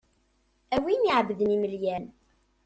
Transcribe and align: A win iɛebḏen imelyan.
A 0.75 0.77
win 0.83 1.07
iɛebḏen 1.09 1.55
imelyan. 1.55 2.05